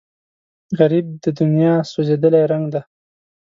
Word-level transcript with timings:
غریب 0.79 1.05
د 1.23 1.25
دنیا 1.39 1.73
سوځېدلی 1.91 2.43
رنګ 2.51 2.65
دی 2.73 2.81